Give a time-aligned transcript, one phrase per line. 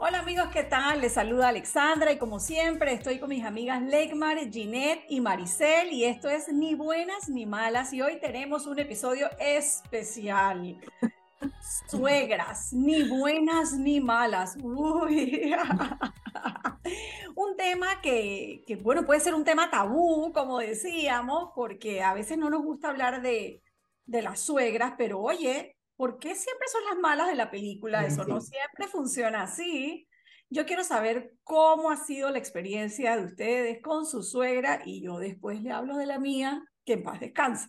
[0.00, 1.00] Hola amigos, ¿qué tal?
[1.00, 6.04] Les saluda Alexandra y como siempre estoy con mis amigas Legmar, Ginette y Maricel y
[6.04, 10.78] esto es Ni Buenas ni Malas y hoy tenemos un episodio especial.
[11.88, 14.56] Suegras, ni buenas ni malas.
[14.62, 15.52] Uy.
[17.34, 22.38] un tema que, que, bueno, puede ser un tema tabú, como decíamos, porque a veces
[22.38, 23.64] no nos gusta hablar de,
[24.06, 28.06] de las suegras, pero oye, ¿por qué siempre son las malas de la película?
[28.06, 30.08] Eso no siempre funciona así.
[30.48, 35.18] Yo quiero saber cómo ha sido la experiencia de ustedes con su suegra y yo
[35.18, 37.68] después le hablo de la mía, que en paz descanse.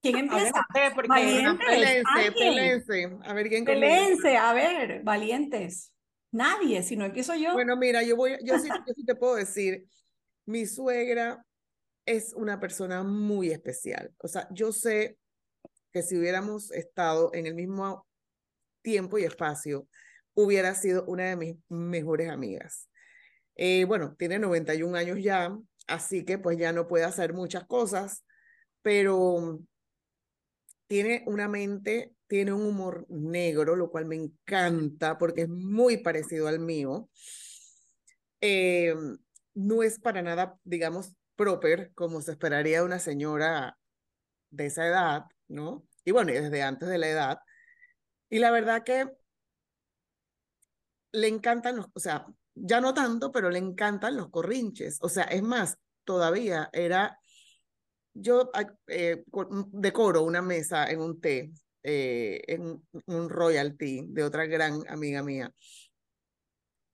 [0.00, 0.58] ¿Quién empieza?
[0.58, 0.94] A ver.
[0.94, 1.52] Pelense,
[3.22, 5.92] A ver quién Pelense, a ver, valientes.
[6.32, 7.52] Nadie, si no empiezo yo.
[7.52, 9.84] Bueno, mira, yo voy, yo sí, yo sí te puedo decir,
[10.46, 11.44] mi suegra
[12.06, 14.10] es una persona muy especial.
[14.18, 15.18] O sea, yo sé
[15.92, 18.06] que si hubiéramos estado en el mismo
[18.82, 19.88] tiempo y espacio,
[20.34, 22.88] hubiera sido una de mis mejores amigas.
[23.54, 28.24] Eh, bueno, tiene 91 años ya, así que pues ya no puede hacer muchas cosas,
[28.80, 29.60] pero
[30.86, 36.48] tiene una mente, tiene un humor negro, lo cual me encanta porque es muy parecido
[36.48, 37.08] al mío.
[38.40, 38.94] Eh,
[39.54, 43.78] no es para nada, digamos, proper, como se esperaría de una señora
[44.50, 45.86] de esa edad, ¿no?
[46.04, 47.38] Y bueno, desde antes de la edad.
[48.30, 49.08] Y la verdad que
[51.12, 54.98] le encantan los, o sea, ya no tanto, pero le encantan los corrinches.
[55.00, 57.18] O sea, es más, todavía era,
[58.14, 58.50] yo
[58.88, 59.24] eh,
[59.72, 65.52] decoro una mesa en un té, eh, en un royalty de otra gran amiga mía.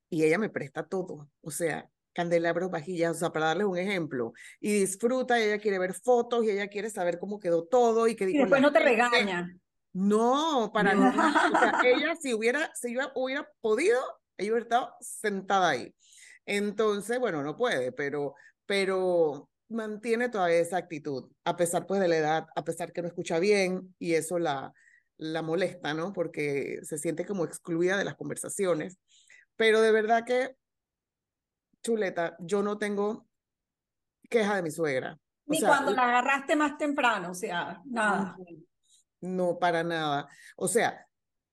[0.09, 1.29] Y ella me presta todo.
[1.41, 4.33] O sea, candelabros, vajillas, o sea, para darles un ejemplo.
[4.59, 8.29] Y disfruta, ella quiere ver fotos y ella quiere saber cómo quedó todo y que
[8.29, 9.55] Y después no te regaña.
[9.93, 11.49] No, para nada.
[11.53, 13.99] O sea, ella si hubiera, si hubiera podido,
[14.37, 15.93] ella hubiera estado sentada ahí.
[16.45, 22.17] Entonces, bueno, no puede, pero, pero mantiene todavía esa actitud, a pesar pues de la
[22.17, 24.73] edad, a pesar que no escucha bien y eso la,
[25.17, 26.11] la molesta, ¿no?
[26.13, 28.97] Porque se siente como excluida de las conversaciones.
[29.55, 30.55] Pero de verdad que
[31.83, 33.27] chuleta, yo no tengo
[34.29, 35.19] queja de mi suegra.
[35.45, 38.37] Ni cuando la agarraste más temprano, o sea, nada.
[39.21, 40.27] No, para nada.
[40.55, 41.07] O sea,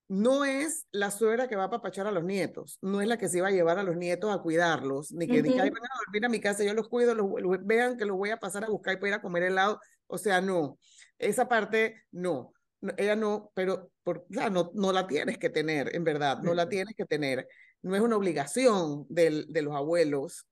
[0.08, 3.28] no es la suegra que va a papachar a los nietos, no es la que
[3.28, 6.24] se iba a llevar a los nietos a cuidarlos, ni que, diga, van a dormir
[6.26, 7.28] a mi casa, yo los cuido, los,
[7.64, 9.80] vean que los voy a pasar a buscar y para ir a comer helado.
[10.06, 10.78] O sea, no.
[11.18, 12.52] Esa parte, no.
[12.98, 16.94] ella no, pero por, no, no la tienes que tener, en verdad, no la tienes
[16.94, 17.48] que tener
[17.86, 20.46] no es una obligación del, de los abuelos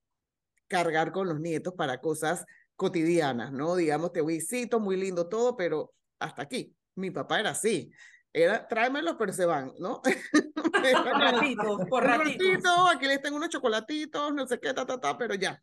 [0.69, 2.47] cargar con los nietos para cosas
[2.77, 3.75] cotidianas, ¿no?
[3.77, 6.75] Digamos, te visito, muy lindo todo, pero hasta aquí.
[6.95, 7.91] Mi papá era así.
[8.33, 10.01] Era, tráemelos, pero se van, ¿no?
[10.63, 12.69] por ratito, por ratito.
[12.93, 15.61] Aquí les tengo unos chocolatitos, no sé qué, ta, ta, ta, pero ya.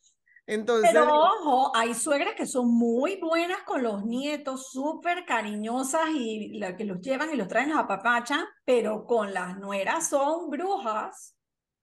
[0.48, 6.58] Entonces, Pero ojo, hay suegras que son muy buenas con los nietos, súper cariñosas y
[6.60, 11.36] la que los llevan y los traen a papacha, pero con las nueras son brujas.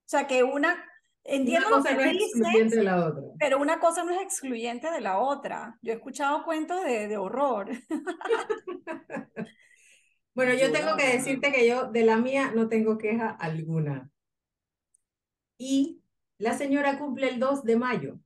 [0.08, 0.82] O sea, que una,
[1.22, 3.22] entiendo lo que no dices, de la otra.
[3.38, 5.78] pero una cosa no es excluyente de la otra.
[5.82, 7.68] Yo he escuchado cuentos de, de horror.
[10.34, 14.10] bueno, yo tengo que decirte que yo de la mía no tengo queja alguna.
[15.58, 16.00] Y
[16.38, 18.18] la señora cumple el 2 de mayo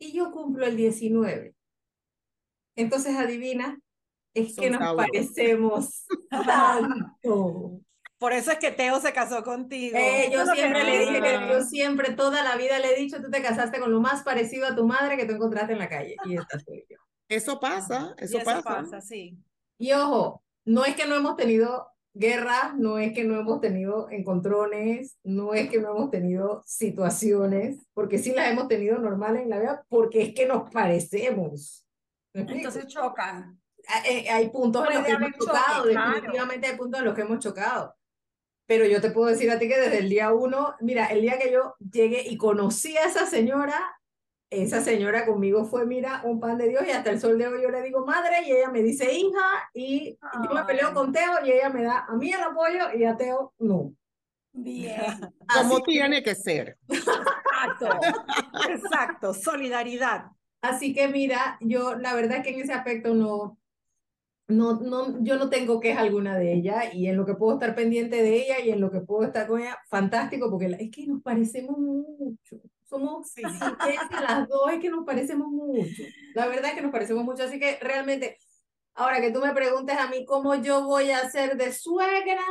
[0.00, 1.54] y yo cumplo el 19.
[2.74, 3.78] Entonces, adivina,
[4.34, 7.81] es que nos parecemos tanto.
[8.22, 9.98] Por eso es que Teo se casó contigo.
[9.98, 13.28] Eh, yo siempre le dije que yo siempre, toda la vida le he dicho, tú
[13.28, 16.14] te casaste con lo más parecido a tu madre que tú encontraste en la calle.
[16.26, 16.98] Y esta soy yo.
[17.28, 18.62] Eso pasa, eso, pasa.
[18.62, 19.00] pasa.
[19.00, 19.36] sí.
[19.76, 24.08] Y ojo, no es que no hemos tenido guerras, no es que no hemos tenido
[24.08, 29.50] encontrones, no es que no hemos tenido situaciones, porque sí las hemos tenido normales en
[29.50, 31.84] la vida, porque es que nos parecemos.
[32.34, 33.60] Entonces chocan.
[34.08, 37.40] Eh, hay, puntos en los que hemos chocado, definitivamente hay puntos en los que hemos
[37.40, 37.96] chocado.
[38.72, 41.38] Pero yo te puedo decir a ti que desde el día uno, mira, el día
[41.38, 43.78] que yo llegué y conocí a esa señora,
[44.48, 47.62] esa señora conmigo fue, mira, un pan de Dios y hasta el sol de hoy
[47.62, 51.44] yo le digo madre y ella me dice hija y yo me peleo con Teo
[51.44, 53.92] y ella me da a mí el apoyo y a Teo no.
[54.54, 54.96] Bien.
[55.54, 56.78] Como tiene que ser.
[56.88, 58.00] Exacto,
[58.70, 60.30] exacto, solidaridad.
[60.62, 63.58] Así que mira, yo la verdad que en ese aspecto no,
[64.52, 67.74] no, no, yo no tengo queja alguna de ella y en lo que puedo estar
[67.74, 71.06] pendiente de ella y en lo que puedo estar con ella, fantástico, porque es que
[71.06, 72.60] nos parecemos mucho.
[72.84, 73.42] Somos sí.
[73.42, 76.02] las dos, es que nos parecemos mucho.
[76.34, 78.38] La verdad es que nos parecemos mucho, así que realmente,
[78.94, 82.42] ahora que tú me preguntes a mí cómo yo voy a ser de suegra,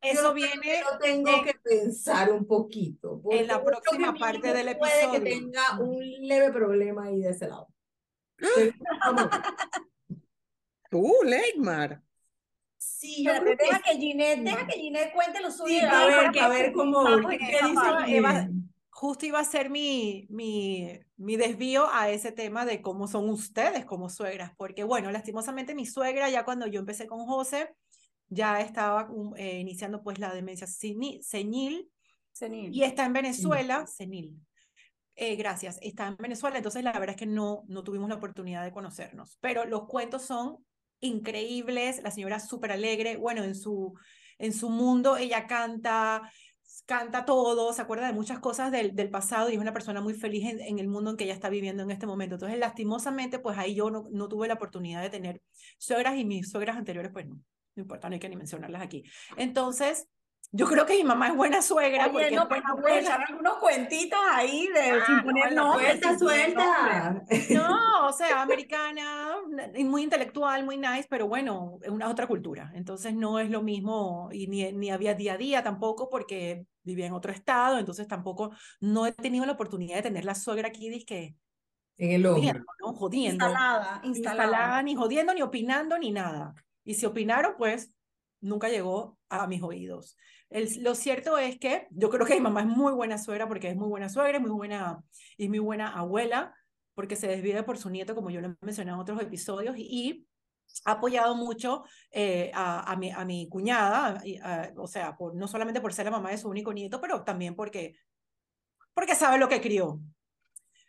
[0.00, 0.80] eso viene.
[0.80, 3.20] Yo tengo que pensar un poquito.
[3.30, 5.08] En la próxima parte del episodio.
[5.08, 7.68] Puede que tenga un leve problema ahí de ese lado.
[10.90, 12.02] Tú, Leymar.
[12.76, 15.88] Sí, yo creo deja que, Ginette, deja que Ginette cuente lo suyo.
[15.88, 17.04] a ver, a ver cómo.
[18.88, 23.84] justo iba a ser mi, mi, mi desvío a ese tema de cómo son ustedes
[23.86, 27.74] como suegras, porque bueno, lastimosamente mi suegra ya cuando yo empecé con José,
[28.28, 31.90] ya estaba eh, iniciando pues la demencia senil, senil,
[32.72, 34.38] y está en Venezuela, senil.
[35.14, 38.64] Eh, gracias, está en Venezuela, entonces la verdad es que no, no tuvimos la oportunidad
[38.64, 40.64] de conocernos, pero los cuentos son
[41.00, 43.94] increíbles, la señora súper alegre, bueno, en su,
[44.38, 46.30] en su mundo ella canta,
[46.86, 50.14] canta todo, se acuerda de muchas cosas del, del pasado y es una persona muy
[50.14, 52.34] feliz en, en, el mundo en que ella está viviendo en este momento.
[52.36, 55.42] Entonces, lastimosamente, pues ahí yo no, no tuve la oportunidad de tener
[55.78, 57.36] suegras y mis suegras anteriores, pues no,
[57.76, 59.04] no importa, no hay que ni mencionarlas aquí.
[59.36, 60.06] Entonces,
[60.52, 62.06] yo creo que mi mamá es buena suegra.
[62.06, 65.74] Oye, porque no, pues no puede echar algunos cuentitos ahí de ah, sin poner no,
[65.74, 67.24] Suelta, suelta.
[67.50, 69.36] No, o sea, americana,
[69.84, 72.72] muy intelectual, muy nice, pero bueno, es una otra cultura.
[72.74, 77.06] Entonces no es lo mismo y ni, ni había día a día tampoco porque vivía
[77.06, 78.50] en otro estado, entonces tampoco
[78.80, 81.36] no he tenido la oportunidad de tener la suegra aquí, que
[81.98, 82.94] en el jodiendo, ¿no?
[82.94, 83.44] jodiendo.
[83.44, 84.44] Instalada, instalada.
[84.44, 86.54] instalada, ni jodiendo, ni opinando, ni nada.
[86.82, 87.92] Y si opinaron, pues
[88.40, 90.16] nunca llegó a mis oídos.
[90.50, 93.70] El, lo cierto es que yo creo que mi mamá es muy buena suegra porque
[93.70, 95.02] es muy buena suegra, es muy buena,
[95.36, 96.54] y muy buena abuela
[96.94, 100.26] porque se desvive por su nieto, como yo lo he mencionado en otros episodios, y,
[100.84, 104.22] ha apoyado mucho eh, a, a, mi, a mi cuñada,
[104.76, 107.54] o sea, por, no solamente por ser la mamá de su único nieto, pero también
[107.54, 107.96] porque,
[108.94, 110.00] porque sabe lo que crió.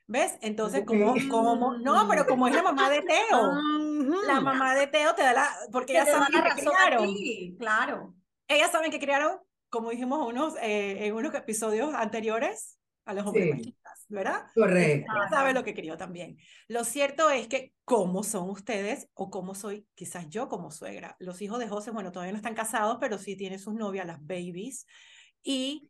[0.07, 0.37] ¿Ves?
[0.41, 3.53] Entonces, como, como, no, pero como es la mamá de Teo,
[4.27, 7.15] la mamá de Teo te da la, porque ella sabe que criaron.
[7.57, 8.13] Claro.
[8.47, 9.39] Ellas saben que criaron,
[9.71, 14.45] como dijimos unos, eh, en unos episodios anteriores, a los hombres machistas, ¿verdad?
[14.53, 15.12] Correcto.
[15.15, 16.38] Ella sabe lo que crió también.
[16.68, 21.15] Lo cierto es que, ¿cómo son ustedes o cómo soy quizás yo como suegra?
[21.19, 24.23] Los hijos de José, bueno, todavía no están casados, pero sí tienen sus novias, las
[24.23, 24.85] babies,
[25.41, 25.89] y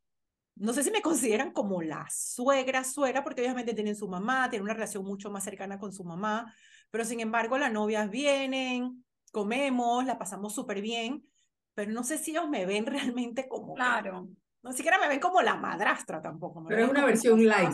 [0.56, 4.64] no sé si me consideran como la suegra, suegra, porque obviamente tienen su mamá, tienen
[4.64, 6.54] una relación mucho más cercana con su mamá,
[6.92, 11.26] pero sin embargo las novias vienen, comemos, la pasamos súper bien,
[11.74, 13.74] pero no sé si ellos me ven realmente como...
[13.74, 14.28] Claro.
[14.64, 16.64] no siquiera me ven como la madrastra tampoco.
[16.68, 17.72] pero es una versión light.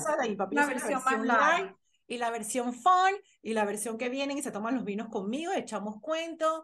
[0.52, 1.72] Una versión, más light.
[2.10, 3.12] Y la versión fun,
[3.42, 6.64] y la versión que vienen y se toman los vinos conmigo, echamos cuentos,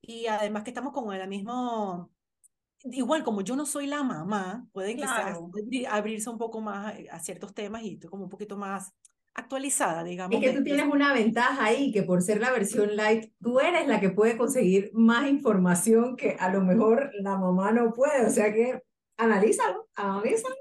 [0.00, 2.08] y además que estamos como en la misma
[2.92, 5.50] igual como yo no soy la mamá, pueden claro.
[5.90, 8.92] abrirse un poco más a ciertos temas y estoy como un poquito más
[9.36, 10.34] actualizada, digamos.
[10.34, 13.86] Es que tú tienes una ventaja ahí, que por ser la versión light, tú eres
[13.86, 18.30] la que puede conseguir más información que a lo mejor la mamá no puede, o
[18.30, 18.82] sea que
[19.18, 20.56] analízalo, analízalo.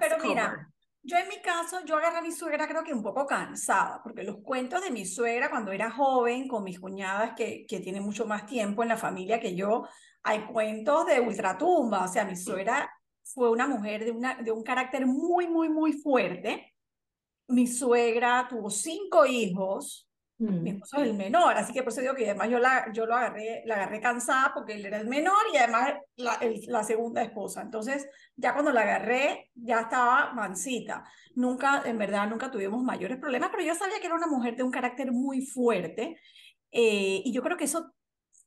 [0.00, 0.68] Pero mira,
[1.02, 4.24] yo en mi caso, yo agarré a mi suegra creo que un poco cansada, porque
[4.24, 8.26] los cuentos de mi suegra cuando era joven, con mis cuñadas que, que tienen mucho
[8.26, 9.86] más tiempo en la familia que yo,
[10.22, 12.90] hay cuentos de ultratumba, o sea, mi suegra
[13.34, 16.74] fue una mujer de, una, de un carácter muy, muy, muy fuerte.
[17.48, 20.66] Mi suegra tuvo cinco hijos, mi mm.
[20.74, 23.14] esposo es el menor, así que por eso digo que además yo, la, yo lo
[23.14, 27.60] agarré, la agarré cansada porque él era el menor y además la, la segunda esposa.
[27.60, 31.04] Entonces, ya cuando la agarré, ya estaba mansita.
[31.34, 34.62] Nunca, en verdad, nunca tuvimos mayores problemas, pero yo sabía que era una mujer de
[34.62, 36.18] un carácter muy fuerte
[36.72, 37.92] eh, y yo creo que eso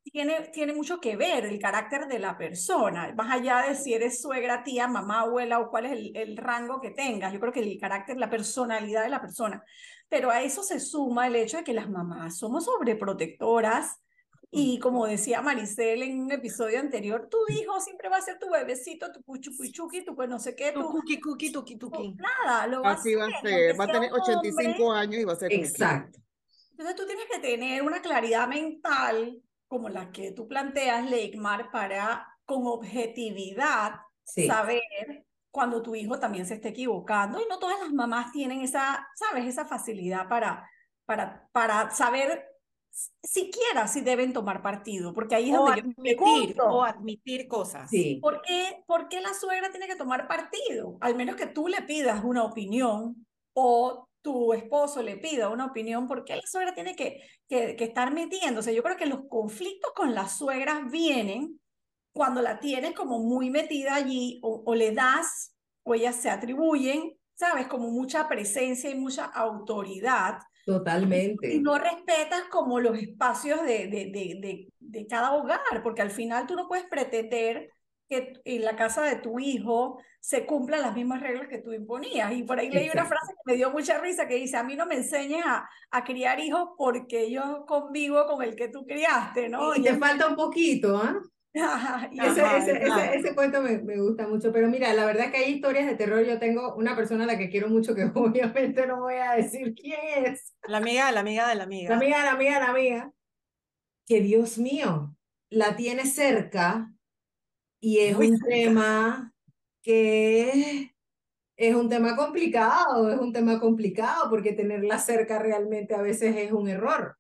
[0.04, 4.22] tiene, tiene mucho que ver el carácter de la persona, más allá de si eres
[4.22, 7.34] suegra, tía, mamá, abuela o cuál es el, el rango que tengas.
[7.34, 9.64] Yo creo que el carácter, la personalidad de la persona.
[10.10, 14.00] Pero a eso se suma el hecho de que las mamás somos sobreprotectoras
[14.56, 18.52] y como decía Maricel en un episodio anterior, tu hijo siempre va a ser tu
[18.52, 22.14] bebecito, tu puchupuchuki, tu pues no sé qué, tu, cookie, cookie, tuki, tuki.
[22.14, 25.38] Nada, lo va Así va a ser, va a tener 85 años y va a
[25.38, 26.20] ser Exacto.
[26.70, 29.42] Entonces tú tienes que tener una claridad mental
[29.74, 34.84] como la que tú planteas, Leikmar, para con objetividad saber
[35.50, 37.42] cuando tu hijo también se esté equivocando.
[37.42, 39.48] Y no todas las mamás tienen esa, ¿sabes?
[39.48, 40.70] Esa facilidad para,
[41.06, 42.46] para, para saber
[43.24, 47.90] siquiera si deben tomar partido, porque ahí es donde admitir, o admitir cosas.
[47.90, 48.20] Sí.
[48.22, 51.00] ¿Por qué, ¿Por qué la suegra tiene que tomar partido?
[51.02, 53.26] Al menos que tú le pidas una opinión
[53.56, 58.12] o tu esposo le pida una opinión, ¿por qué la suegra tiene que, que, estar
[58.12, 58.74] metiéndose?
[58.74, 61.60] Yo creo que los conflictos con las suegras vienen
[62.14, 67.68] cuando la tienes como muy metida allí o, le das o ellas se atribuyen, ¿sabes?
[67.68, 71.56] Como mucha presencia y mucha autoridad Totalmente.
[71.56, 76.48] Y no respetas como los espacios de, de, de, de, cada hogar, porque al final
[76.48, 77.70] tú no puedes pretender
[78.14, 82.32] que en la casa de tu hijo se cumplan las mismas reglas que tú imponías.
[82.32, 84.76] Y por ahí leí una frase que me dio mucha risa que dice, a mí
[84.76, 89.50] no me enseñes a, a criar hijos porque yo convivo con el que tú criaste,
[89.50, 89.76] ¿no?
[89.76, 91.20] Y, te falta un poquito, ¿ah?
[92.12, 95.38] y ese, ese, ese, ese, cuento me, me, gusta mucho, pero mira, la verdad que
[95.38, 96.26] hay historias de terror.
[96.26, 99.76] Yo tengo una persona a la que quiero mucho que obviamente no voy a decir
[99.76, 100.56] quién es.
[100.68, 101.90] La amiga, la amiga de la amiga.
[101.90, 103.12] La amiga, la amiga, la amiga.
[104.08, 105.16] Que Dios mío,
[105.50, 106.93] la tiene cerca
[107.84, 109.34] y es un tema
[109.82, 110.94] que
[111.58, 116.54] es un tema complicado, es un tema complicado porque tenerla cerca realmente a veces es
[116.54, 117.18] un error.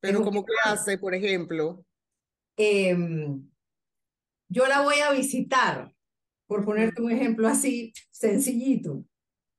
[0.00, 1.84] Pero ¿cómo que hace, por ejemplo?
[2.56, 3.50] Em,
[4.48, 5.92] yo la voy a visitar,
[6.46, 9.04] por ponerte un ejemplo así sencillito.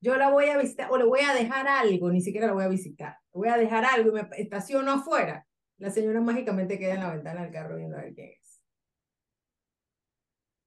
[0.02, 2.64] Yo la voy a visitar o le voy a dejar algo, ni siquiera la voy
[2.64, 3.18] a visitar.
[3.36, 5.46] Le voy a dejar algo y me estaciono afuera.
[5.78, 8.47] La señora mágicamente queda en la ventana del carro viendo a ver quién es.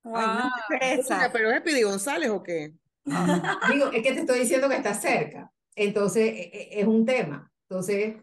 [0.03, 2.73] ¿Pero es Pidi González o qué?
[3.73, 5.51] Digo, es que te estoy diciendo que está cerca.
[5.75, 7.51] Entonces, e, e, es un tema.
[7.69, 8.17] Entonces,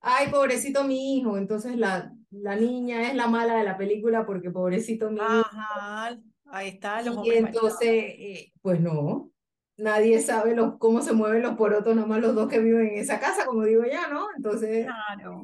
[0.00, 1.36] ay, pobrecito mi hijo.
[1.36, 6.68] Entonces, la, la niña es la mala de la película porque pobrecito mi Ajá, ahí
[6.68, 7.02] está.
[7.02, 9.30] Los y entonces, eh, pues no,
[9.76, 13.18] nadie sabe los, cómo se mueven los porotos, nomás los dos que viven en esa
[13.18, 14.28] casa, como digo ya, ¿no?
[14.36, 14.86] Entonces,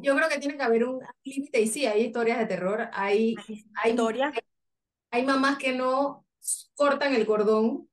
[0.02, 3.34] yo creo que tiene que haber un límite y sí, hay historias de terror, hay,
[3.82, 4.32] hay historias.
[5.16, 6.26] Hay mamás que no
[6.74, 7.88] cortan el cordón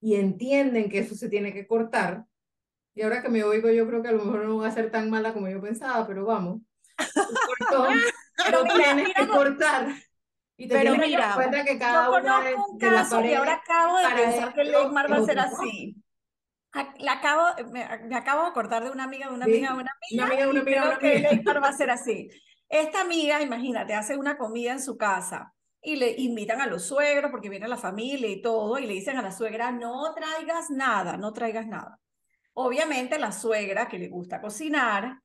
[0.00, 2.24] y entienden que eso se tiene que cortar.
[2.92, 4.90] Y ahora que me oigo, yo creo que a lo mejor no va a ser
[4.90, 6.62] tan mala como yo pensaba, pero vamos.
[8.44, 9.94] pero tienes que cortar.
[10.56, 14.24] Y te pero mira, cuenta que cada yo conozco un caso y ahora acabo de
[14.24, 16.02] pensar que Leymar va a ser así.
[16.98, 19.92] La acabo, me, me, acabo de acordar de una amiga, de una amiga, de una
[19.92, 20.24] amiga.
[20.24, 22.28] Una amiga, una amiga, creo que Leymar va a ser así.
[22.68, 25.52] Esta amiga, imagínate, hace una comida en su casa
[25.86, 29.18] y le invitan a los suegros porque viene la familia y todo y le dicen
[29.18, 32.00] a la suegra, no traigas nada, no traigas nada.
[32.54, 35.20] Obviamente la suegra que le gusta cocinar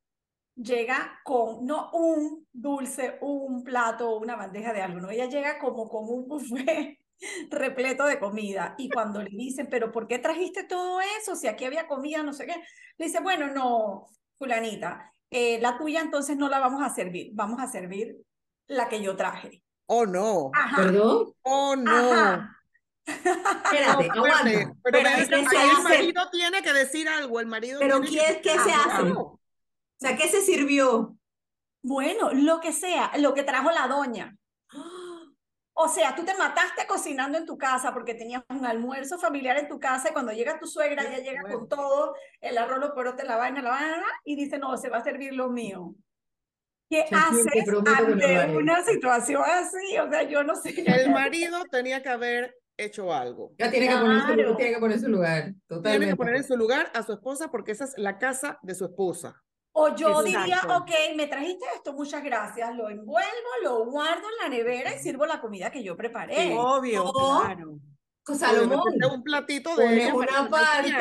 [0.53, 5.89] llega con no un dulce, un plato, una bandeja de algo, no, ella llega como
[5.89, 6.99] con un buffet
[7.49, 11.35] repleto de comida y cuando le dicen, pero ¿por qué trajiste todo eso?
[11.35, 12.61] Si aquí había comida, no sé qué,
[12.99, 14.05] le dice, bueno, no,
[14.37, 18.15] fulanita, eh, la tuya entonces no la vamos a servir, vamos a servir
[18.67, 19.63] la que yo traje.
[19.93, 20.51] Oh, no.
[20.73, 21.33] ¿Perdón?
[21.41, 22.49] Oh, no.
[23.05, 24.73] Espérate, aguanta.
[24.83, 29.11] Pero, el marido tiene que decir algo, el marido Pero ¿qué, ¿qué se hace?
[29.11, 29.37] O
[29.99, 31.17] sea, ¿qué se sirvió?
[31.83, 34.35] Bueno, lo que sea, lo que trajo la doña.
[35.73, 39.69] O sea, tú te mataste cocinando en tu casa porque tenías un almuerzo familiar en
[39.69, 43.25] tu casa y cuando llega tu suegra, ya llega con todo, el arroz, los porotes,
[43.25, 45.95] la vaina, la vaina, y dice, no, se va a servir lo mío.
[46.91, 47.47] ¿Qué haces
[47.97, 49.97] ante una situación así?
[49.97, 50.83] O sea, yo no sé.
[50.85, 53.53] El marido tenía que haber hecho algo.
[53.57, 55.53] Ya tiene que, poner su, tiene que poner su lugar.
[55.67, 55.99] Totalmente.
[55.99, 58.75] Tiene que poner en su lugar a su esposa porque esa es la casa de
[58.75, 59.41] su esposa.
[59.71, 64.49] O yo diría, ok, me trajiste esto, muchas gracias, lo envuelvo, lo guardo en la
[64.49, 66.53] nevera y sirvo la comida que yo preparé.
[66.57, 67.79] obvio, claro.
[68.37, 68.81] Salomón,
[69.11, 70.91] un platito de pones una parte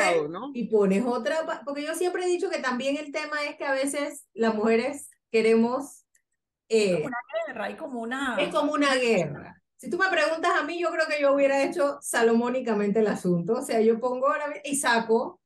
[0.54, 3.72] y pones otra, porque yo siempre he dicho que también el tema es que a
[3.72, 6.06] veces las mujeres queremos...
[6.68, 8.36] Eh, como una guerra, y como una...
[8.38, 9.60] Es como una guerra.
[9.76, 13.54] Si tú me preguntas a mí, yo creo que yo hubiera hecho salomónicamente el asunto.
[13.54, 14.28] O sea, yo pongo
[14.62, 15.40] y saco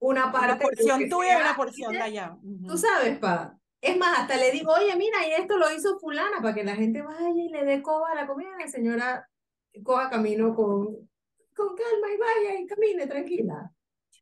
[0.00, 0.54] una parte.
[0.54, 2.36] Una porción tuya y una porción de allá.
[2.66, 3.56] Tú sabes, pa.
[3.80, 6.74] Es más, hasta le digo, oye, mira, y esto lo hizo fulana, para que la
[6.74, 8.50] gente vaya y le dé coba a la comida.
[8.58, 9.28] La señora
[9.84, 11.08] coja camino con,
[11.54, 13.70] con calma y vaya y camine tranquila.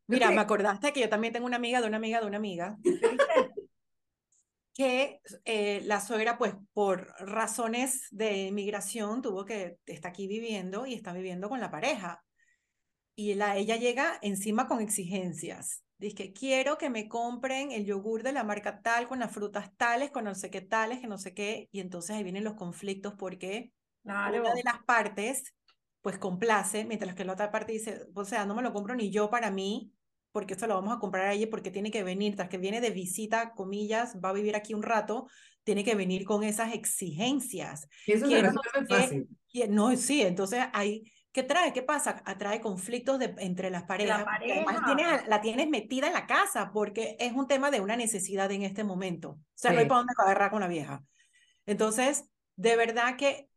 [0.05, 2.77] Mira, me acordaste que yo también tengo una amiga de una amiga de una amiga.
[4.77, 10.93] que eh, la suegra, pues por razones de migración, tuvo que, está aquí viviendo y
[10.93, 12.23] está viviendo con la pareja
[13.15, 15.83] y la, ella llega encima con exigencias.
[15.97, 19.75] Dice que quiero que me compren el yogur de la marca tal, con las frutas
[19.77, 21.69] tales, con no sé qué tales, que no sé qué.
[21.71, 23.71] Y entonces ahí vienen los conflictos porque
[24.03, 25.55] una de las partes
[26.01, 29.09] pues complace, mientras que la otra parte dice, o sea, no me lo compro ni
[29.09, 29.91] yo para mí,
[30.37, 32.79] porque esto lo vamos a comprar a ella porque tiene que venir, tras que viene
[32.79, 35.27] de visita, comillas, va a vivir aquí un rato,
[35.63, 37.87] tiene que venir con esas exigencias.
[38.05, 39.27] Y eso se resuelve fácil.
[39.69, 41.73] no, sí, entonces hay ¿Qué trae?
[41.73, 42.21] ¿Qué pasa?
[42.23, 44.25] Atrae conflictos de, entre las parejas.
[44.45, 48.61] La, la tienes metida en la casa porque es un tema de una necesidad en
[48.61, 49.29] este momento.
[49.31, 51.03] O sea, no hay para dónde agarrar con la vieja.
[51.65, 53.49] Entonces, de verdad que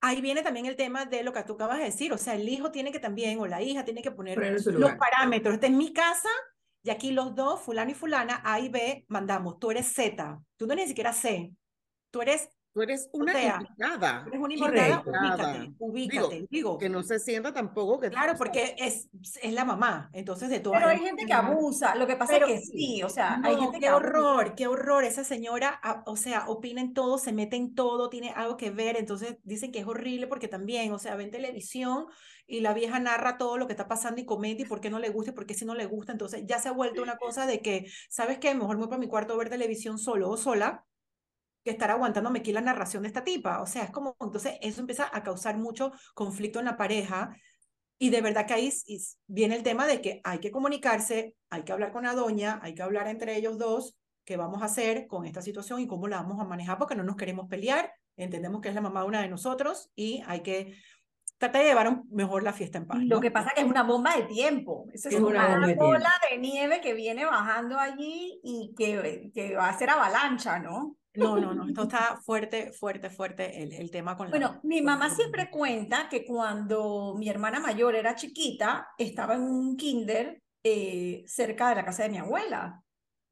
[0.00, 2.12] ahí viene también el tema de lo que tú acabas de decir.
[2.12, 5.54] O sea, el hijo tiene que también, o la hija tiene que poner los parámetros.
[5.54, 6.28] Esta es mi casa
[6.82, 10.66] Y aquí los dos, fulano y fulana, A y B, mandamos, tú eres Z, tú
[10.66, 11.52] no eres ni siquiera C,
[12.10, 12.48] tú eres
[12.78, 14.24] Tú eres una invitada.
[14.28, 16.46] Eres una invitada, ubícate, ubícate.
[16.48, 18.08] Digo, que no se sienta tampoco que...
[18.08, 19.08] Claro, porque es,
[19.42, 20.74] es la mamá, entonces de todo.
[20.74, 23.80] Pero hay gente que abusa, lo que pasa es que sí, o sea, hay gente
[23.80, 27.56] qué que horror, qué horror, esa señora, ah, o sea, opina en todo, se mete
[27.56, 31.16] en todo, tiene algo que ver, entonces dicen que es horrible porque también, o sea,
[31.16, 32.06] ven televisión
[32.46, 35.00] y la vieja narra todo lo que está pasando y comenta y por qué no
[35.00, 37.16] le gusta y por qué si no le gusta, entonces ya se ha vuelto una
[37.16, 38.54] cosa de que, ¿sabes qué?
[38.54, 40.84] Mejor me voy para mi cuarto a ver televisión solo o sola
[41.68, 43.60] que estar aguantándome aquí la narración de esta tipa.
[43.60, 47.36] O sea, es como, entonces eso empieza a causar mucho conflicto en la pareja.
[47.98, 48.72] Y de verdad que ahí
[49.26, 52.74] viene el tema de que hay que comunicarse, hay que hablar con la doña, hay
[52.74, 53.98] que hablar entre ellos dos
[54.28, 57.02] qué vamos a hacer con esta situación y cómo la vamos a manejar, porque no
[57.02, 60.74] nos queremos pelear, entendemos que es la mamá de una de nosotros y hay que
[61.38, 62.98] tratar de llevar mejor la fiesta en paz.
[63.02, 64.86] Lo que pasa es que es una bomba de tiempo.
[64.92, 69.90] es, una, bola de, nieve que viene bajando allí y que, que va a ser
[69.90, 70.96] avalancha, ¿no?
[71.14, 75.10] No, no, no, esto está fuerte, fuerte, fuerte el, el tema con Bueno, mi mamá
[75.10, 81.70] siempre cuenta que cuando mi hermana mayor era chiquita, estaba en un kinder eh, cerca
[81.70, 82.82] de la casa de mi abuela,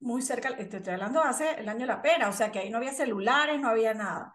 [0.01, 2.79] muy cerca, estoy hablando hace el año de la pera, o sea que ahí no
[2.79, 4.33] había celulares, no había nada.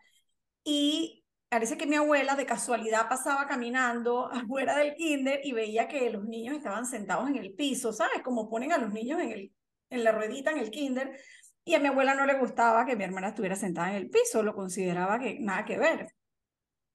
[0.64, 1.21] Y
[1.52, 6.24] parece que mi abuela de casualidad pasaba caminando afuera del kinder y veía que los
[6.24, 8.22] niños estaban sentados en el piso, ¿sabes?
[8.24, 9.54] Como ponen a los niños en, el,
[9.90, 11.20] en la ruedita en el kinder
[11.66, 14.42] y a mi abuela no le gustaba que mi hermana estuviera sentada en el piso,
[14.44, 16.08] lo consideraba que nada que ver.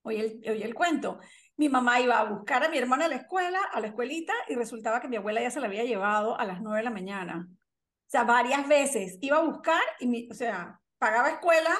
[0.03, 1.21] Oye el, el cuento.
[1.59, 4.55] Mi mamá iba a buscar a mi hermana a la escuela, a la escuelita, y
[4.55, 7.47] resultaba que mi abuela ya se la había llevado a las nueve de la mañana.
[7.47, 11.75] O sea, varias veces iba a buscar y, mi, o sea, pagaba escuela,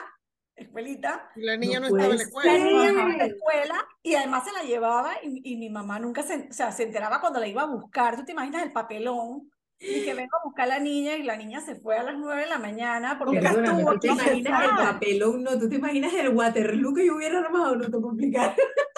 [0.57, 1.31] escuelita.
[1.37, 2.53] Y la niña no, estaba en la escuela.
[2.53, 5.99] La niña estaba en la escuela y además se la llevaba y, y mi mamá
[5.99, 8.17] nunca se, o sea, se enteraba cuando la iba a buscar.
[8.17, 9.51] ¿Tú te imaginas el papelón?
[9.79, 12.17] y que vengo a buscar a la niña y la niña se fue a las
[12.17, 13.93] 9 de la mañana porque no estuvo.
[13.93, 15.43] ¿Tú te imaginas el papelón?
[15.43, 18.55] No, tú te imaginas el Waterloo que yo hubiera armado, no te puedo explicar.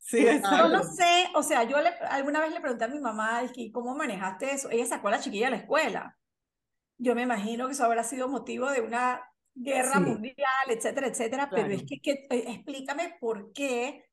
[0.00, 3.42] Sí, no sé, o sea, yo le, alguna vez le pregunté a mi mamá,
[3.74, 4.70] ¿cómo manejaste eso?
[4.70, 6.16] Ella sacó a la chiquilla a la escuela.
[6.96, 9.20] Yo me imagino que eso habrá sido motivo de una
[9.60, 10.36] guerra mundial,
[10.68, 14.04] etcétera, etcétera, pero es que, que, eh, explícame por qué,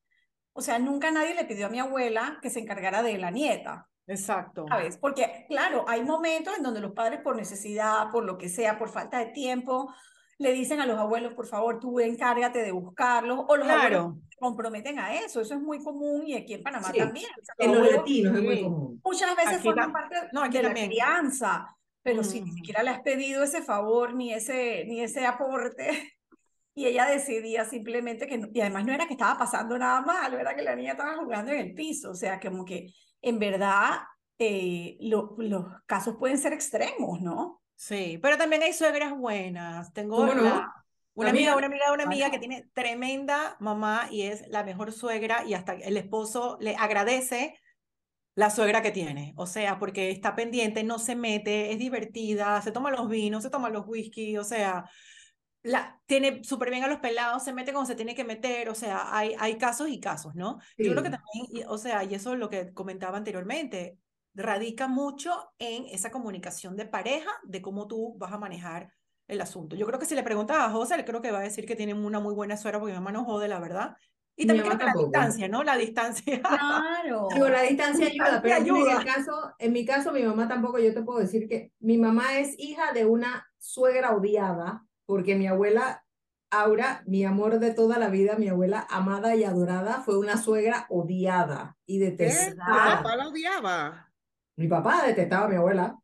[0.53, 3.87] o sea, nunca nadie le pidió a mi abuela que se encargara de la nieta.
[4.07, 4.65] Exacto.
[4.69, 4.97] ¿Sabes?
[4.97, 8.89] Porque, claro, hay momentos en donde los padres, por necesidad, por lo que sea, por
[8.89, 9.91] falta de tiempo,
[10.37, 14.37] le dicen a los abuelos, por favor, tú encárgate de buscarlos, o los abuelos se
[14.37, 15.41] comprometen a eso.
[15.41, 17.27] Eso es muy común y aquí en Panamá también.
[17.57, 19.01] en los latinos es muy común.
[19.03, 23.63] Muchas veces forman parte de la crianza, pero si ni siquiera le has pedido ese
[23.63, 25.89] favor ni ese, ni ese aporte,
[26.75, 30.55] y ella decidía simplemente que, y además no era que estaba pasando nada mal, era
[30.55, 34.01] que la niña estaba jugando en el piso, o sea, como que en verdad
[34.37, 35.31] eh, los
[35.87, 37.63] casos pueden ser extremos, ¿no?
[37.73, 39.91] Sí, pero también hay suegras buenas.
[39.91, 40.71] Tengo una,
[41.15, 45.43] una amiga, una amiga, una amiga que tiene tremenda mamá y es la mejor suegra
[45.43, 47.57] y hasta el esposo le agradece
[48.35, 52.71] la suegra que tiene, o sea, porque está pendiente, no se mete, es divertida, se
[52.71, 54.89] toma los vinos, se toma los whisky, o sea,
[55.63, 58.75] la, tiene súper bien a los pelados, se mete como se tiene que meter, o
[58.75, 60.59] sea, hay, hay casos y casos, ¿no?
[60.77, 63.97] Yo creo que también, o sea, y eso es lo que comentaba anteriormente,
[64.33, 68.91] radica mucho en esa comunicación de pareja, de cómo tú vas a manejar
[69.27, 69.75] el asunto.
[69.75, 71.93] Yo creo que si le preguntas a José, creo que va a decir que tiene
[71.93, 73.95] una muy buena suegra porque mi mamá no jode, la verdad.
[74.37, 75.63] Y también creo que la distancia, ¿no?
[75.63, 76.41] La distancia.
[76.41, 77.27] Claro.
[77.33, 78.91] Digo, la distancia ayuda, pero ayuda.
[78.91, 81.97] en, el caso, en mi caso, mi mamá tampoco, yo te puedo decir que mi
[81.97, 86.03] mamá es hija de una suegra odiada, porque mi abuela
[86.51, 90.85] Aura, mi amor de toda la vida, mi abuela amada y adorada, fue una suegra
[90.89, 92.55] odiada y detestada.
[92.55, 94.11] ¿Mi papá la odiaba?
[94.57, 95.97] Mi papá detestaba a mi abuela.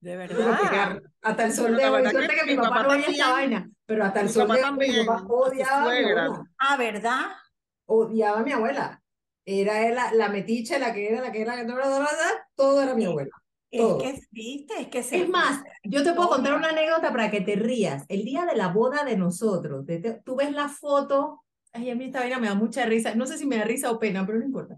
[0.00, 1.00] De verdad.
[1.20, 2.08] Hasta el sol de hoy.
[2.10, 5.04] Suerte que mi, papá, no oía esta vaina, pero hasta el sol de hoy mi
[5.04, 6.42] papá odiaba a mi abuela.
[6.58, 7.26] Ah, ¿verdad?
[7.94, 9.02] Odiaba a mi abuela.
[9.44, 11.66] Era la, la metiche, la que era, la que era, la
[12.54, 13.30] todo era mi abuela.
[13.70, 15.22] Es que, viste, es que se...
[15.22, 18.04] Es más, yo te puedo contar una anécdota para que te rías.
[18.08, 19.84] El día de la boda de nosotros,
[20.24, 23.38] tú ves la foto, ay, a mí esta vaina me da mucha risa, no sé
[23.38, 24.76] si me da risa o pena, pero no importa.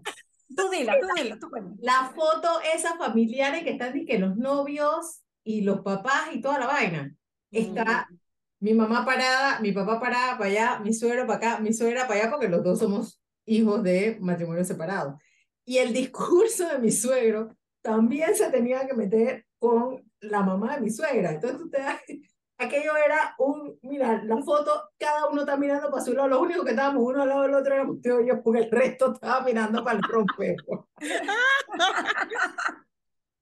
[0.55, 1.49] Tú dila, tú dila, tú
[1.79, 6.67] La foto, esas familiares que están, que los novios y los papás y toda la
[6.67, 7.13] vaina.
[7.51, 8.24] Está mm.
[8.59, 12.21] Mi mamá parada, mi papá parada para allá, mi suegro para acá, mi suegra para
[12.21, 15.19] allá, porque los dos somos hijos de matrimonio separado.
[15.65, 20.81] Y el discurso de mi suegro también se tenía que meter con la mamá de
[20.81, 21.31] mi suegra.
[21.31, 21.83] Entonces usted,
[22.57, 26.63] aquello era un, mira, la foto, cada uno está mirando para su lado, lo único
[26.63, 29.41] que estábamos uno al lado del otro era usted y yo, porque el resto estaba
[29.41, 30.89] mirando para el rompejo.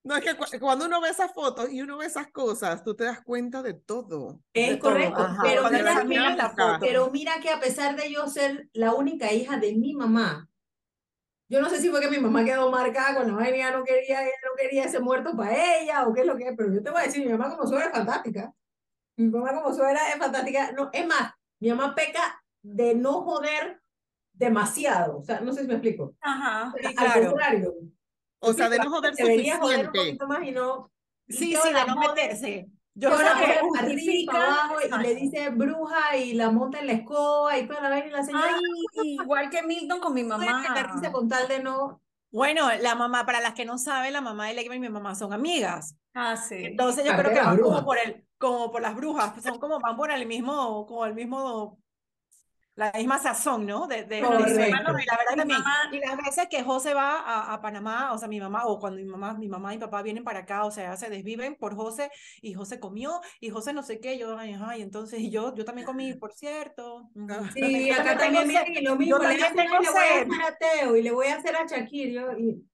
[0.04, 3.04] No, es que cuando uno ve esas fotos y uno ve esas cosas, tú te
[3.04, 4.38] das cuenta de todo.
[4.52, 5.70] Es correcto, pero,
[6.04, 10.46] mira, pero mira que a pesar de yo ser la única hija de mi mamá,
[11.48, 14.22] yo no sé si fue que mi mamá quedó marcada con la ella no quería,
[14.22, 16.82] ella no quería ese muerto para ella o qué es lo que es, pero yo
[16.82, 18.52] te voy a decir, mi mamá como suegra es fantástica.
[19.16, 20.72] Mi mamá como suegra es fantástica.
[20.72, 23.80] No, es más, mi mamá peca de no joder
[24.34, 25.18] demasiado.
[25.18, 26.14] O sea, no sé si me explico.
[26.20, 26.72] Ajá.
[26.72, 27.30] Al claro.
[27.30, 27.74] contrario.
[28.44, 30.90] O sea, de no joder Debería joder un poquito más y no...
[31.28, 32.66] Sí, sí, de no meterse.
[32.96, 37.58] Yo creo que arriba abajo y le dice bruja y la monta en la escoba
[37.58, 38.56] y toda la vaina y la señora.
[39.02, 40.62] Ay, igual que Milton con mi mamá.
[41.02, 42.00] Que con tal de no.
[42.30, 45.14] Bueno, la mamá, para las que no saben, la mamá de Legba y mi mamá
[45.14, 45.96] son amigas.
[46.14, 46.56] Ah, sí.
[46.64, 49.96] Entonces yo creo que van como por el, como por las brujas, son como van
[49.96, 51.78] por el mismo, como el mismo
[52.76, 53.86] la misma sazón, ¿no?
[53.86, 55.60] De, de, y la verdad también.
[55.92, 58.98] Y las veces que José va a, a, Panamá, o sea, mi mamá, o cuando
[58.98, 62.10] mi mamá, mi mamá y papá vienen para acá, o sea, se desviven por José,
[62.42, 65.64] y José comió, y José no sé qué, yo, ay, ay, entonces, y yo, yo
[65.64, 67.10] también comí, por cierto.
[67.54, 71.02] Sí, acá también, y lo mismo, yo le, le voy a hacer a Teo, y
[71.02, 72.64] le voy a hacer a Shakir, yo, y...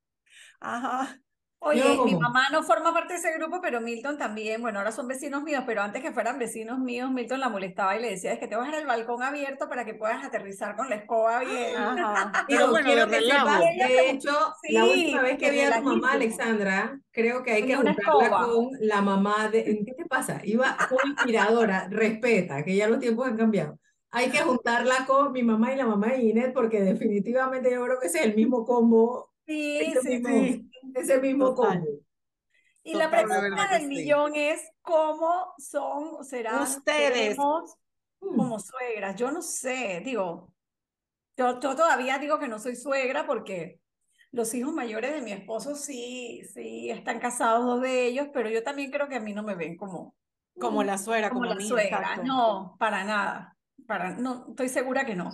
[0.61, 1.21] Ajá.
[1.63, 5.07] Oye, mi mamá no forma parte de ese grupo, pero Milton también, bueno, ahora son
[5.07, 8.39] vecinos míos, pero antes que fueran vecinos míos, Milton la molestaba y le decía, es
[8.39, 11.41] que te vas a dejar el balcón abierto para que puedas aterrizar con la escoba
[11.41, 11.75] bien.
[12.49, 16.13] Pero bueno, quiero que sepas, de hecho, la última vez que vi a tu mamá,
[16.13, 20.41] Alexandra, creo que hay que juntarla con la mamá de, ¿qué te pasa?
[20.43, 23.79] Iba con inspiradora, respeta, que ya los tiempos han cambiado.
[24.13, 28.01] Hay que juntarla con mi mamá y la mamá de Inés, porque definitivamente yo creo
[28.01, 30.70] que ese es el mismo combo Sí, sí, sí.
[30.95, 31.87] Ese mismo combo.
[32.83, 38.37] Y la pregunta del millón es, ¿cómo son, serán ustedes mm.
[38.37, 39.17] como suegras?
[39.17, 40.53] Yo no sé, digo,
[41.37, 43.81] yo, yo, todavía digo que no soy suegra porque
[44.33, 48.63] los hijos mayores de mi esposo sí, sí, están casados dos de ellos, pero yo
[48.63, 50.15] también creo que a mí no me ven como...
[50.59, 52.17] Como la suegra, como, la suegra.
[52.19, 53.57] No, para nada.
[53.87, 55.31] Para, no, estoy segura que no.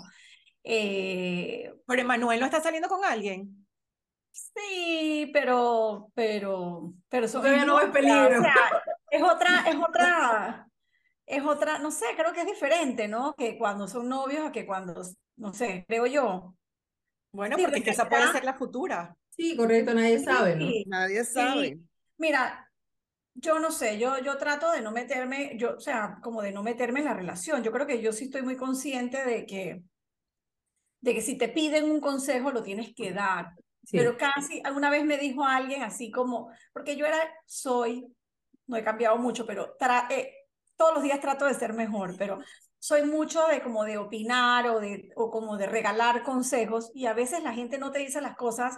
[0.63, 3.66] Eh, pero Emanuel no está saliendo con alguien.
[4.37, 8.42] Sí, pero, pero, pero eso no es peligro.
[9.11, 10.68] es otra, es otra,
[11.25, 13.35] es otra, no sé, creo que es diferente, ¿no?
[13.35, 15.03] Que cuando son novios a que cuando,
[15.37, 16.55] no sé, creo yo.
[17.33, 19.16] Bueno, porque que esa puede ser la futura.
[19.31, 20.66] Sí, correcto, nadie sabe, ¿no?
[20.87, 21.79] Nadie sabe.
[22.18, 22.70] Mira,
[23.33, 26.62] yo no sé, yo, yo trato de no meterme, yo, o sea, como de no
[26.62, 27.62] meterme en la relación.
[27.62, 29.83] Yo creo que yo sí estoy muy consciente de que,
[31.01, 33.55] de que si te piden un consejo lo tienes que dar.
[33.90, 38.07] Pero casi, alguna vez me dijo alguien así como, porque yo era, soy,
[38.66, 39.77] no he cambiado mucho, pero
[40.11, 40.33] eh,
[40.77, 42.38] todos los días trato de ser mejor, pero
[42.79, 47.14] soy mucho de como de opinar o, de, o como de regalar consejos y a
[47.14, 48.77] veces la gente no te dice las cosas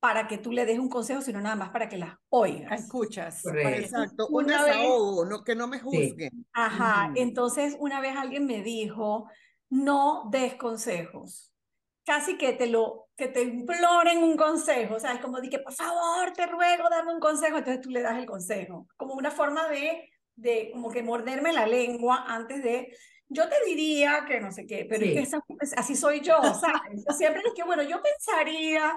[0.00, 2.82] para que tú le des un consejo, sino nada más para que las oigas.
[2.82, 3.42] Escuchas.
[3.46, 6.46] Exacto, un desahogo, no, que no me juzguen.
[6.52, 9.28] Ajá, entonces una vez alguien me dijo,
[9.70, 11.47] no des consejos
[12.08, 15.58] casi que te lo, que te imploren un consejo, o sea, es como de que
[15.58, 19.30] por favor te ruego dame un consejo, entonces tú le das el consejo, como una
[19.30, 22.96] forma de, de como que morderme la lengua antes de,
[23.28, 27.04] yo te diría que no sé qué, pero es que así soy yo, ¿sabes?
[27.18, 28.96] siempre es que, bueno, yo pensaría,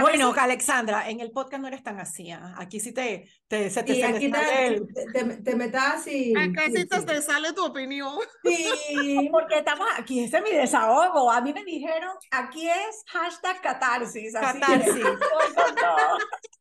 [0.00, 2.30] bueno, Alexandra, en el podcast no eres tan así.
[2.30, 2.54] ¿ah?
[2.58, 6.34] Aquí sí te, te, se te, y aquí te, te, te, metas y...
[6.36, 8.18] Acá sí, te sale tu opinión.
[8.44, 11.30] Sí, porque estamos aquí, ese es mi desahogo.
[11.30, 14.32] A mí me dijeron, aquí es hashtag catarsis.
[14.32, 15.04] catarsis.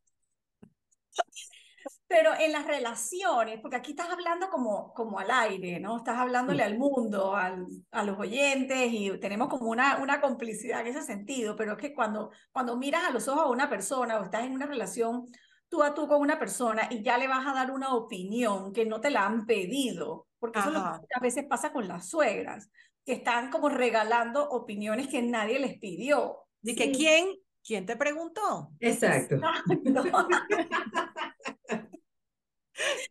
[2.08, 5.98] Pero en las relaciones, porque aquí estás hablando como, como al aire, ¿no?
[5.98, 10.88] Estás hablándole al mundo, al, a los oyentes y tenemos como una, una complicidad en
[10.88, 14.24] ese sentido, pero es que cuando, cuando miras a los ojos a una persona o
[14.24, 15.28] estás en una relación
[15.70, 18.86] tú a tú con una persona y ya le vas a dar una opinión que
[18.86, 22.70] no te la han pedido, porque eso a veces pasa con las suegras,
[23.06, 26.40] que están como regalando opiniones que nadie les pidió.
[26.62, 27.28] ¿De que quién?
[27.64, 28.70] ¿Quién te preguntó?
[28.80, 29.40] Exacto.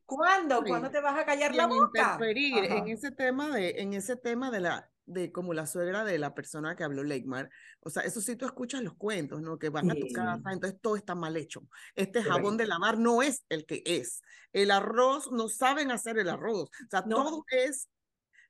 [0.04, 0.62] ¿Cuándo?
[0.64, 2.18] ¿Cuándo te vas a callar la boca?
[2.20, 6.34] en ese tema de, en ese tema de la, de como la suegra de la
[6.34, 7.50] persona que habló Leikmar,
[7.80, 9.58] o sea, eso sí tú escuchas los cuentos, ¿no?
[9.58, 11.62] Que van a tu casa, entonces todo está mal hecho.
[11.94, 14.22] Este jabón de lavar no es el que es.
[14.52, 16.70] El arroz, no saben hacer el arroz.
[16.70, 17.88] O sea, todo es...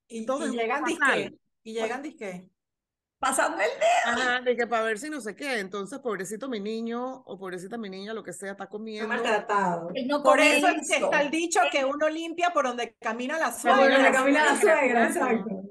[0.08, 2.48] Y, todo llegan disque, y llegan disque
[3.18, 4.22] pasando el dedo.
[4.22, 5.58] Ajá, de que para ver si no sé qué.
[5.58, 9.08] Entonces, pobrecito mi niño o pobrecita mi niña, lo que sea, está comiendo.
[9.08, 9.90] maltratado.
[10.22, 13.82] por eso está el dicho que uno limpia por donde camina la suegra.
[13.82, 15.62] Por donde camina la suegra, exacto.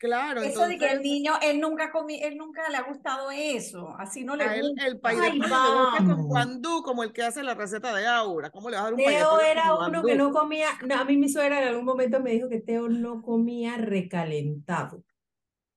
[0.00, 0.40] Claro.
[0.40, 4.24] Eso de que el niño, él nunca comi, él nunca le ha gustado eso, así
[4.24, 4.86] no le gusta.
[4.86, 5.38] el país de
[5.98, 8.48] con guandú, como el que hace la receta de Aura.
[8.48, 11.28] ¿Cómo le vas a dar un Teo era uno que no comía, a mí mi
[11.28, 15.04] suegra en algún momento me dijo que Teo no comía recalentado.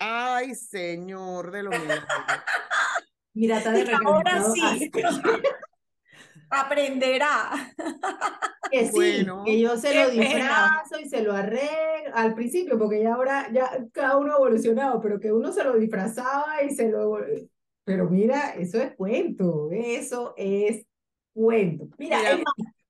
[0.05, 1.73] Ay, señor de los
[3.33, 4.91] Mira, está de Ahora sí.
[6.49, 7.51] Aprenderá.
[8.71, 13.13] Que sí, que yo se lo disfrazo y se lo arreglo al principio, porque ya
[13.13, 17.19] ahora ya cada uno ha evolucionado, pero que uno se lo disfrazaba y se lo...
[17.83, 20.87] Pero mira, eso es cuento, eso es
[21.33, 21.87] cuento.
[21.99, 22.17] Mira,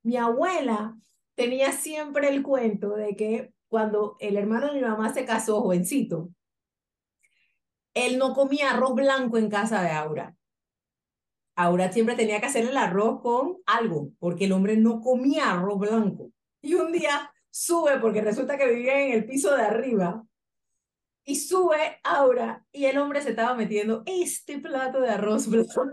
[0.03, 0.95] mi abuela
[1.35, 6.29] tenía siempre el cuento de que cuando el hermano de mi mamá se casó jovencito,
[7.93, 10.35] él no comía arroz blanco en casa de Aura.
[11.55, 15.79] Aura siempre tenía que hacer el arroz con algo, porque el hombre no comía arroz
[15.79, 16.31] blanco.
[16.61, 20.25] Y un día sube, porque resulta que vivía en el piso de arriba,
[21.25, 25.91] y sube Aura, y el hombre se estaba metiendo este plato de arroz blanco.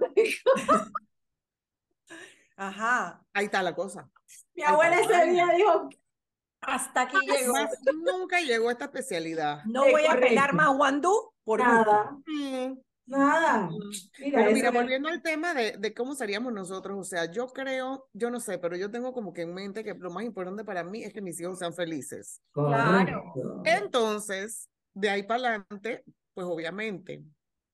[2.57, 3.25] Ajá.
[3.33, 4.11] Ahí está la cosa.
[4.55, 5.89] Mi abuela ese día dijo,
[6.61, 7.55] hasta aquí llegó.
[7.95, 9.65] nunca llegó esta especialidad.
[9.65, 12.17] No voy a pelar más guandú por nada.
[13.07, 13.69] Nada.
[14.21, 18.31] Mira, mira, volviendo al tema de, de, cómo seríamos nosotros, o sea, yo creo, yo
[18.31, 21.03] no sé, pero yo tengo como que en mente que lo más importante para mí
[21.03, 22.41] es que mis hijos sean felices.
[22.53, 23.35] Claro.
[23.65, 27.25] Entonces, de ahí para adelante, pues obviamente,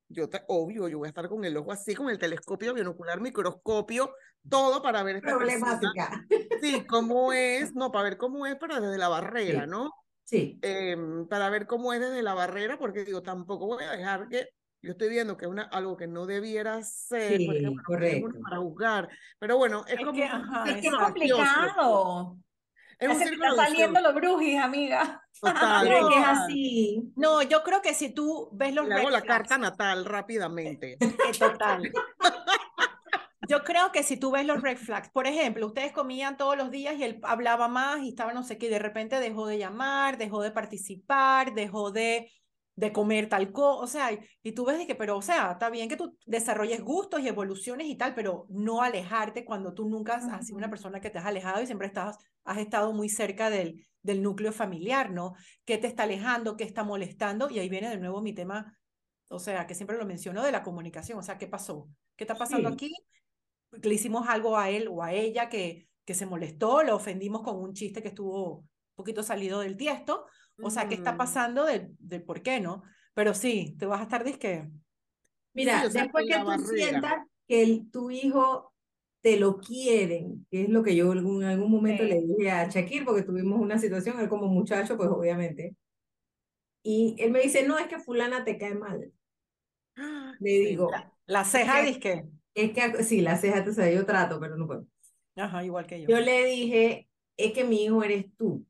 [0.09, 3.21] yo te, obvio, yo voy a estar con el ojo así, con el telescopio binocular,
[3.21, 4.15] microscopio,
[4.49, 6.25] todo para ver esta problemática.
[6.61, 9.93] Sí, cómo es, no, para ver cómo es, pero desde la barrera, ¿no?
[10.25, 10.59] Sí.
[10.63, 14.49] Em, para ver cómo es desde la barrera, porque digo, tampoco voy a dejar que
[14.83, 18.29] yo estoy viendo que es una, algo que no debiera ser, sí, correcto.
[18.43, 20.13] para juzgar, pero bueno, es, como...
[20.13, 22.37] es, que es complicado.
[22.99, 25.23] Es un está saliendo los brujis, amiga.
[25.41, 25.87] Total.
[25.93, 27.13] Es que es así.
[27.17, 30.97] No, yo creo que si tú ves los Le hago la carta natal rápidamente.
[31.39, 31.93] Total.
[33.49, 36.71] Yo creo que si tú ves los red flags, por ejemplo, ustedes comían todos los
[36.71, 39.59] días y él hablaba más y estaba no sé qué, y de repente dejó de
[39.59, 42.31] llamar, dejó de participar, dejó de
[42.77, 44.11] de comer tal cosa, o sea,
[44.43, 47.29] y tú ves de que, pero, o sea, está bien que tú desarrolles gustos y
[47.29, 51.19] evoluciones y tal, pero no alejarte cuando tú nunca has sido una persona que te
[51.19, 55.35] has alejado y siempre estás, has estado muy cerca del, del núcleo familiar, ¿no?
[55.65, 56.57] ¿Qué te está alejando?
[56.59, 57.49] ¿Qué está molestando?
[57.49, 58.79] Y ahí viene de nuevo mi tema,
[59.29, 61.89] o sea, que siempre lo menciono de la comunicación, o sea, ¿qué pasó?
[62.15, 62.93] ¿Qué está pasando aquí?
[63.73, 67.57] Le hicimos algo a él o a ella que, que se molestó, lo ofendimos con
[67.57, 70.27] un chiste que estuvo un poquito salido del tiesto,
[70.63, 72.83] o sea, ¿qué está pasando del, del por qué, no?
[73.15, 74.69] Pero sí, te vas a estar disque.
[75.55, 77.15] Mira, después que tú sientas
[77.49, 78.75] que el, tu hijo
[79.23, 83.05] te lo quieren, que es lo que yo en algún, momento le dije a Shakir,
[83.05, 85.75] porque tuvimos una situación, él como muchacho, pues obviamente.
[86.83, 89.13] Y él me dice, no, es que fulana te cae mal.
[90.39, 90.91] Le digo.
[91.27, 92.27] La, ceja, disque.
[92.55, 94.87] Es que, sí, la ceja, te sea, yo trato, pero no puedo.
[95.35, 96.09] Ajá, igual que yo.
[96.09, 98.65] Yo le dije, es que mi hijo eres tú.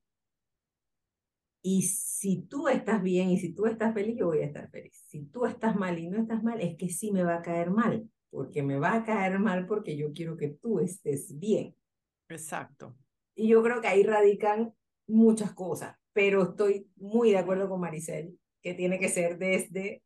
[1.69, 5.03] Y si tú estás bien y si tú estás feliz, yo voy a estar feliz.
[5.09, 7.73] Si tú estás mal y no estás mal, es que sí me va a caer
[7.73, 11.75] mal, porque me va a caer mal porque yo quiero que tú estés bien.
[12.29, 12.97] Exacto.
[13.35, 14.73] Y yo creo que ahí radican
[15.09, 20.05] muchas cosas, pero estoy muy de acuerdo con Maricel, que tiene que ser desde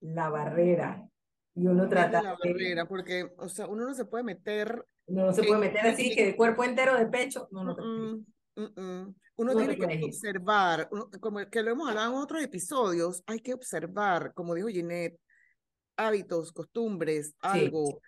[0.00, 1.08] la barrera.
[1.54, 4.84] Y uno trata la barrera, porque, o sea, uno no se puede meter.
[5.06, 7.74] Uno no se puede meter así, que de cuerpo entero de pecho, no, no
[9.36, 10.88] uno tiene que observar,
[11.20, 15.20] como que lo hemos hablado en otros episodios, hay que observar, como dijo Ginette,
[15.96, 18.00] hábitos, costumbres, algo,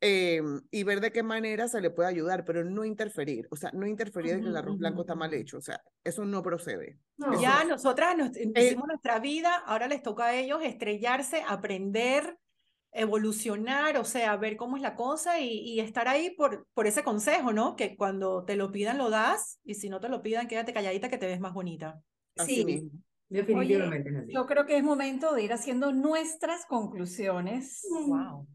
[0.00, 3.70] em, y ver de qué manera se le puede ayudar, pero no interferir, o sea,
[3.72, 6.98] no interferir en que el arroz blanco está mal hecho, o sea, eso no procede.
[7.40, 12.36] Ya nosotras nos, eh, hicimos nuestra vida, ahora les toca a ellos estrellarse, aprender,
[12.94, 17.52] evolucionar, o sea, ver cómo es la cosa y, estar ahí por, por ese consejo,
[17.52, 17.74] ¿no?
[17.76, 21.10] Que cuando te lo pidan lo das y si no te lo pidan, quédate calladita
[21.10, 22.00] que te ves más bonita.
[22.36, 22.88] sí,
[23.28, 24.26] definitivamente.
[24.28, 27.84] yo creo que es momento de ir haciendo nuestras conclusiones.
[27.90, 28.46] Wow.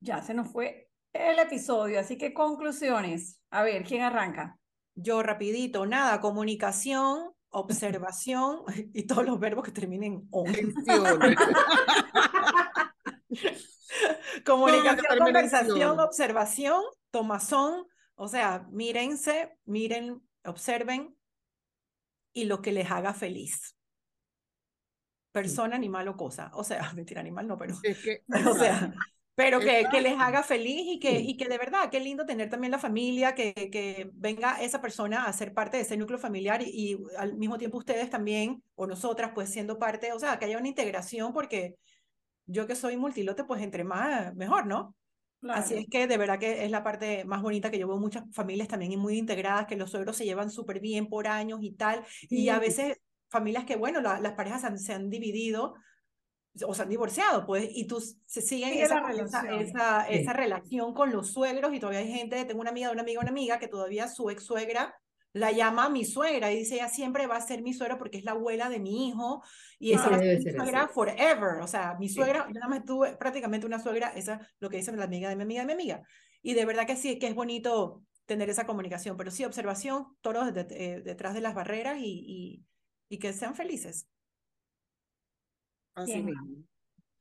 [0.00, 3.40] Ya se nos fue el episodio, así que conclusiones.
[3.50, 4.58] A ver, ¿quién arranca?
[4.94, 10.74] Yo rapidito, nada, comunicación, observación y todos los verbos que terminen en.
[14.44, 21.16] Comunicación, conversación, observación, tomazón, o sea, mírense, miren, observen
[22.32, 23.74] y lo que les haga feliz.
[25.32, 26.50] Persona, animal o cosa.
[26.54, 27.74] O sea, mentira, animal no, pero.
[27.82, 28.92] Es que, o sea,
[29.34, 32.50] pero que, que, les haga feliz y que, y que de verdad, qué lindo tener
[32.50, 36.60] también la familia, que, que venga esa persona a ser parte de ese núcleo familiar
[36.60, 40.46] y, y, al mismo tiempo ustedes también, o nosotras, pues siendo parte, o sea, que
[40.46, 41.76] haya una integración, porque
[42.48, 44.96] yo que soy multilote, pues entre más, mejor, ¿no?
[45.48, 48.24] Así es que de verdad que es la parte más bonita que yo veo muchas
[48.32, 52.04] familias también muy integradas, que los suegros se llevan súper bien por años y tal,
[52.28, 55.74] y a veces familias que, bueno, las parejas se han dividido
[56.66, 59.60] o se han divorciado, pues, y tú se siguen esa, relación.
[59.60, 63.20] Esa, esa, relación con los suegros y todavía hay gente, tengo una amiga, una amiga,
[63.20, 64.98] una amiga que todavía su ex suegra
[65.38, 68.24] la llama mi suegra y dice ella siempre va a ser mi suegra porque es
[68.24, 69.42] la abuela de mi hijo
[69.78, 72.84] y esa va a ser mi suegra forever, o sea, mi suegra, yo nada más
[72.84, 75.66] tuve prácticamente una suegra, esa es lo que dice la amiga de mi amiga de
[75.66, 76.02] mi amiga,
[76.42, 80.52] y de verdad que sí, que es bonito tener esa comunicación, pero sí, observación, todos
[80.54, 82.64] eh, detrás de las barreras y, y,
[83.08, 84.08] y que sean felices.
[85.94, 86.64] Así mismo.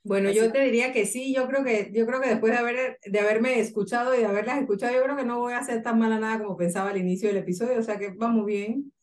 [0.08, 3.00] Bueno, yo te diría que sí, yo creo que, yo creo que después de, haber,
[3.04, 6.00] de haberme escuchado y de haberlas escuchado, yo creo que no voy a hacer tan
[6.00, 8.94] mala nada como pensaba al inicio del episodio, o sea que vamos bien.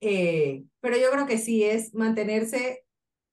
[0.00, 2.84] Eh, pero yo creo que sí es mantenerse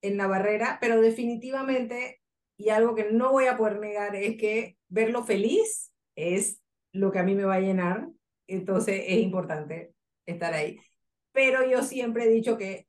[0.02, 2.22] en la barrera, pero definitivamente,
[2.56, 7.18] y algo que no voy a poder negar, es que verlo feliz es lo que
[7.18, 8.08] a mí me va a llenar,
[8.46, 9.92] entonces es importante
[10.26, 10.78] estar ahí.
[11.32, 12.86] Pero yo siempre he dicho que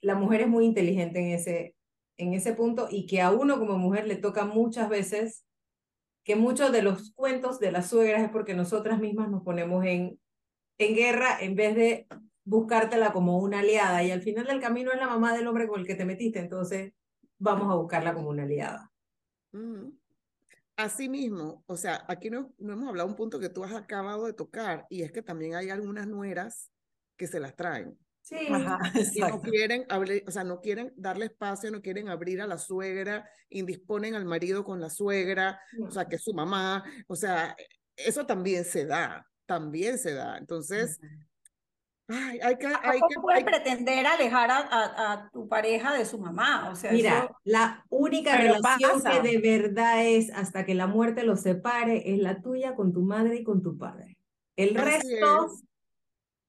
[0.00, 1.74] la mujer es muy inteligente en ese,
[2.16, 5.44] en ese punto y que a uno como mujer le toca muchas veces
[6.24, 10.20] que muchos de los cuentos de las suegras es porque nosotras mismas nos ponemos en,
[10.78, 12.06] en guerra en vez de
[12.44, 15.80] buscártela como una aliada y al final del camino es la mamá del hombre con
[15.80, 16.92] el que te metiste, entonces
[17.38, 18.92] vamos a buscarla como una aliada.
[20.76, 24.26] Así mismo, o sea, aquí no, no hemos hablado un punto que tú has acabado
[24.26, 26.70] de tocar y es que también hay algunas nueras
[27.16, 27.98] que se las traen.
[28.32, 28.48] Sí,
[29.14, 29.86] y no quieren,
[30.26, 34.64] o sea, no quieren darle espacio, no quieren abrir a la suegra, indisponen al marido
[34.64, 37.54] con la suegra, o sea, que es su mamá, o sea,
[37.94, 40.38] eso también se da, también se da.
[40.38, 40.98] Entonces,
[42.08, 42.66] ay, hay que...
[42.66, 47.30] Hay que puedes pretender alejar a, a, tu pareja de su mamá, o sea, Mira,
[47.44, 52.40] la única relación que de verdad es hasta que la muerte los separe es la
[52.40, 54.16] tuya con tu madre y con tu padre.
[54.56, 55.50] El resto...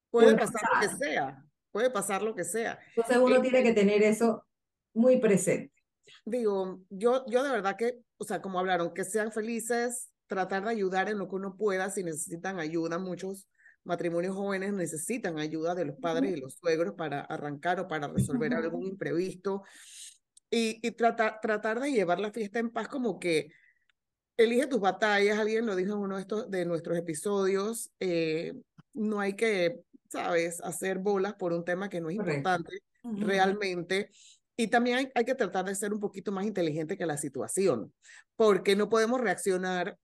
[0.09, 1.42] Puede pasar lo que sea
[1.73, 2.79] puede pasar lo que sea.
[2.95, 4.45] Entonces uno tiene que tener eso
[4.93, 5.73] muy presente.
[6.23, 10.69] Digo, yo, yo de verdad que, o sea, como hablaron, que sean felices, tratar de
[10.69, 13.49] ayudar en lo que uno pueda, si necesitan ayuda, muchos
[13.83, 18.53] matrimonios jóvenes necesitan ayuda de los padres y los suegros para arrancar o para resolver
[18.53, 19.63] algún imprevisto
[20.49, 23.51] y, y tratar, tratar de llevar la fiesta en paz como que
[24.37, 28.53] elige tus batallas, alguien lo dijo en uno de, estos, de nuestros episodios, eh,
[28.93, 29.81] no hay que
[30.13, 30.61] ¿sabes?
[30.61, 34.09] Hacer bolas por un tema que no es importante realmente.
[34.55, 37.91] Y también hay, que tratar de ser un poquito más inteligente que la situación,
[38.35, 39.97] porque no podemos reaccionar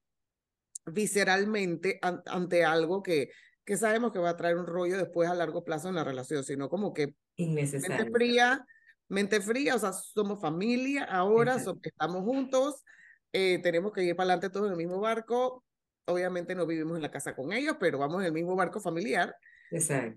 [0.88, 3.30] visceralmente ante algo que,
[3.63, 6.43] que sabemos que va a traer un rollo después a largo plazo en la relación,
[6.43, 7.95] sino como que Innecesario.
[7.95, 8.65] mente fría,
[9.08, 12.84] mente fría, o sea, somos familia ahora, estamos juntos,
[13.32, 15.63] eh, tenemos que ir para adelante todos en el mismo barco,
[16.06, 19.36] obviamente no vivimos en la casa con ellos, pero vamos en el mismo barco familiar
[19.72, 20.16] Exacto.